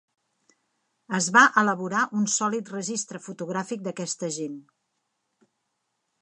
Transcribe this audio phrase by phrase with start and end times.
[1.17, 4.57] Es va elaborar un sòlid registre fotogràfic d'aquesta gent.